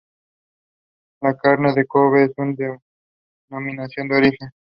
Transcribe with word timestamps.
La 1.21 1.35
carne 1.35 1.75
de 1.75 1.85
Kobe 1.85 2.23
es 2.23 2.31
una 2.37 2.55
"denominación 3.51 4.07
de 4.07 4.15
origen". 4.15 4.49